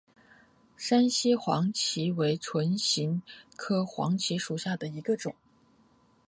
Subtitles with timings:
[0.75, 3.21] 山西黄芩为唇形
[3.55, 5.35] 科黄芩属下的一个种。